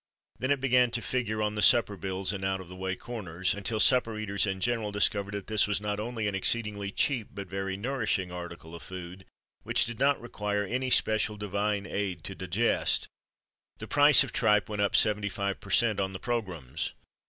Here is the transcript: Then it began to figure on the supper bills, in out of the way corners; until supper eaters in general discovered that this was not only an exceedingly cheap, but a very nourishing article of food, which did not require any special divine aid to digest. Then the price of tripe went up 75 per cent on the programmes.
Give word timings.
Then 0.39 0.49
it 0.49 0.59
began 0.59 0.89
to 0.97 0.99
figure 1.03 1.43
on 1.43 1.53
the 1.53 1.61
supper 1.61 1.95
bills, 1.95 2.33
in 2.33 2.43
out 2.43 2.59
of 2.59 2.69
the 2.69 2.75
way 2.75 2.95
corners; 2.95 3.53
until 3.53 3.79
supper 3.79 4.17
eaters 4.17 4.47
in 4.47 4.59
general 4.59 4.91
discovered 4.91 5.35
that 5.35 5.45
this 5.45 5.67
was 5.67 5.79
not 5.79 5.99
only 5.99 6.27
an 6.27 6.33
exceedingly 6.33 6.89
cheap, 6.91 7.27
but 7.35 7.45
a 7.45 7.49
very 7.51 7.77
nourishing 7.77 8.31
article 8.31 8.73
of 8.73 8.81
food, 8.81 9.25
which 9.61 9.85
did 9.85 9.99
not 9.99 10.19
require 10.19 10.63
any 10.63 10.89
special 10.89 11.37
divine 11.37 11.85
aid 11.85 12.23
to 12.23 12.33
digest. 12.33 13.03
Then 13.77 13.85
the 13.85 13.91
price 13.91 14.23
of 14.23 14.33
tripe 14.33 14.67
went 14.69 14.81
up 14.81 14.95
75 14.95 15.59
per 15.59 15.69
cent 15.69 15.99
on 15.99 16.13
the 16.13 16.19
programmes. 16.19 16.93